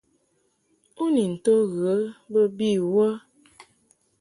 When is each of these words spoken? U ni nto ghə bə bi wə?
U 1.03 1.05
ni 1.13 1.23
nto 1.33 1.55
ghə 1.75 1.93
bə 2.31 2.41
bi 2.57 2.69
wə? 2.93 3.07